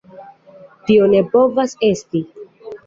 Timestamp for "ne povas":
1.13-1.81